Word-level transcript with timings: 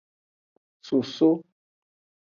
Soso. 0.87 1.29